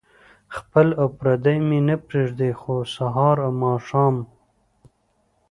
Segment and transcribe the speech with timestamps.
[0.55, 4.15] خپل او پردي مې نه پرېږدي خو سهار او ماښام.